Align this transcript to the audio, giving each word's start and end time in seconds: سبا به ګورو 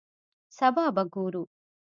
سبا 0.57 0.85
به 0.95 1.03
ګورو 1.13 1.43